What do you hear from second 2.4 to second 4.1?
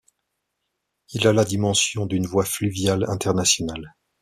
fluviale internationale.